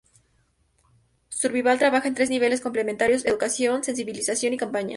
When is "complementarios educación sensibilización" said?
2.61-4.51